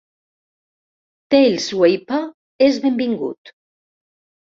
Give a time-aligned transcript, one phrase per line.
[1.33, 2.21] Taleswapper
[2.69, 3.53] és benvingut.